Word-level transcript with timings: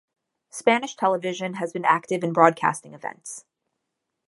Spanish 0.49 0.95
television 0.95 1.53
has 1.57 1.71
been 1.71 1.85
active 1.85 2.23
in 2.23 2.33
broadcasting 2.33 2.95
events. 2.95 3.45